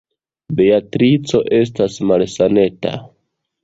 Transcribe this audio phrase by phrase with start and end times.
[0.59, 2.99] Beatrico estas malsaneta.